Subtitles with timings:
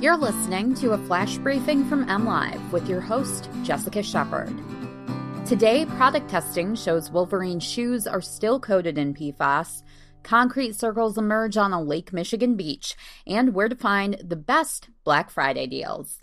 [0.00, 4.56] You're listening to a flash briefing from MLive with your host, Jessica Shepard.
[5.44, 9.82] Today, product testing shows Wolverine shoes are still coated in PFAS,
[10.22, 12.94] concrete circles emerge on a Lake Michigan beach,
[13.26, 16.22] and where to find the best Black Friday deals.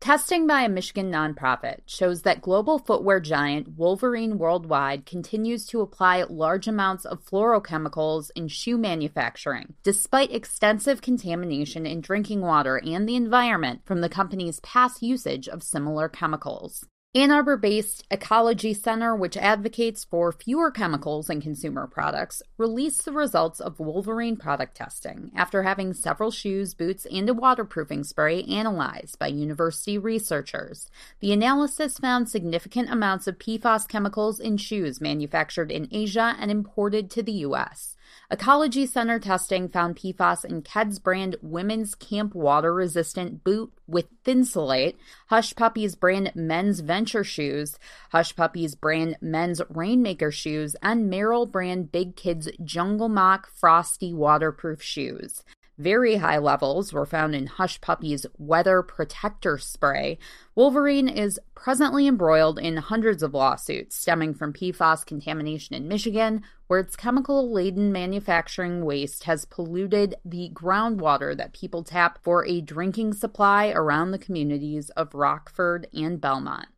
[0.00, 6.22] Testing by a Michigan nonprofit shows that global footwear giant Wolverine Worldwide continues to apply
[6.28, 13.16] large amounts of fluorochemicals in shoe manufacturing, despite extensive contamination in drinking water and the
[13.16, 16.86] environment from the company's past usage of similar chemicals.
[17.16, 23.12] Ann Arbor based Ecology Center, which advocates for fewer chemicals in consumer products, released the
[23.12, 29.18] results of Wolverine product testing after having several shoes, boots, and a waterproofing spray analyzed
[29.18, 30.90] by university researchers.
[31.20, 37.10] The analysis found significant amounts of PFAS chemicals in shoes manufactured in Asia and imported
[37.12, 37.96] to the U.S.
[38.30, 44.96] Ecology Center testing found PFAS in Keds brand women's camp water resistant boot with Thinsulate,
[45.28, 47.78] Hush Puppies brand men's venture shoes,
[48.10, 54.82] Hush Puppies brand men's rainmaker shoes, and Merrell brand big kids jungle mock frosty waterproof
[54.82, 55.44] shoes.
[55.78, 60.18] Very high levels were found in Hush Puppy's Weather Protector Spray.
[60.54, 66.80] Wolverine is presently embroiled in hundreds of lawsuits stemming from PFAS contamination in Michigan, where
[66.80, 73.12] its chemical laden manufacturing waste has polluted the groundwater that people tap for a drinking
[73.12, 76.68] supply around the communities of Rockford and Belmont.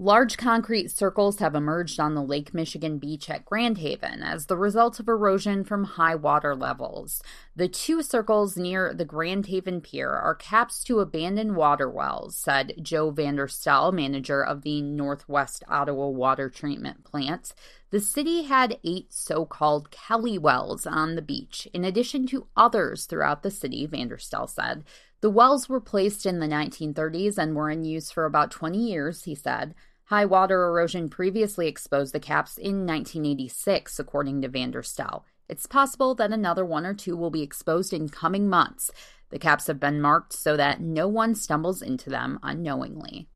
[0.00, 4.56] Large concrete circles have emerged on the Lake Michigan beach at Grand Haven as the
[4.56, 7.22] result of erosion from high water levels.
[7.54, 12.74] The two circles near the Grand Haven Pier are caps to abandoned water wells, said
[12.82, 17.54] Joe Vanderstel, manager of the Northwest Ottawa Water Treatment Plant.
[17.90, 23.06] The city had eight so called Kelly wells on the beach, in addition to others
[23.06, 24.82] throughout the city, Vanderstel said.
[25.24, 29.24] The wells were placed in the 1930s and were in use for about 20 years,
[29.24, 29.74] he said.
[30.08, 35.22] High water erosion previously exposed the caps in 1986, according to Vanderstel.
[35.48, 38.90] It's possible that another one or two will be exposed in coming months.
[39.30, 43.30] The caps have been marked so that no one stumbles into them unknowingly.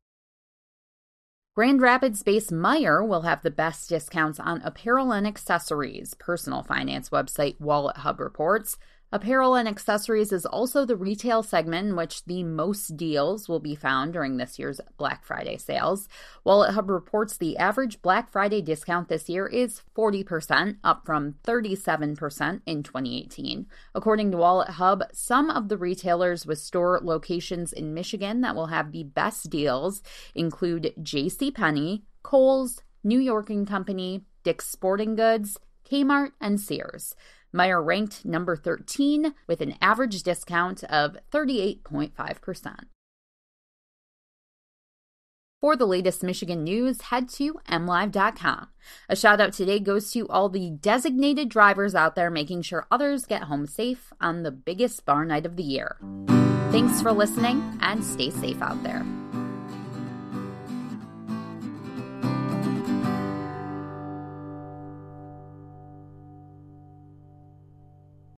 [1.55, 7.09] Grand Rapids based Meijer will have the best discounts on apparel and accessories, personal finance
[7.09, 8.77] website Wallet Hub reports.
[9.11, 13.73] Apparel and accessories is also the retail segment in which the most deals will be
[13.73, 16.07] found during this year's Black Friday sales.
[16.43, 22.61] Wallet Hub reports the average Black Friday discount this year is 40%, up from 37%
[22.67, 23.65] in 2018.
[23.95, 28.67] According to Wallet Hub, some of the retailers with store locations in Michigan that will
[28.67, 30.03] have the best deals
[30.35, 31.49] include J.C.
[31.49, 35.57] Penney, Kohl's, New York and Company, Dick's Sporting Goods,
[35.89, 37.15] Kmart, and Sears.
[37.53, 42.85] Meijer ranked number 13 with an average discount of 38.5%.
[45.61, 48.67] For the latest Michigan news, head to mlive.com.
[49.09, 53.25] A shout out today goes to all the designated drivers out there making sure others
[53.25, 55.97] get home safe on the biggest bar night of the year.
[56.71, 59.05] Thanks for listening and stay safe out there.